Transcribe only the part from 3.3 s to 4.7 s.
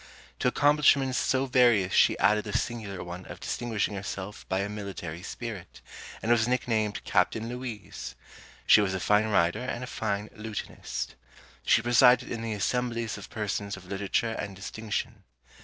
distinguishing herself by a